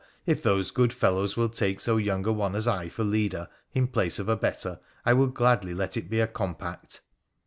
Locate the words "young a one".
1.97-2.55